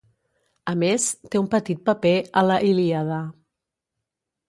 A 0.73 0.73
més, 0.83 1.05
té 1.35 1.41
un 1.43 1.51
petit 1.53 1.85
paper 1.91 2.17
a 2.43 2.47
la 2.49 2.59
"Ilíada". 2.73 3.25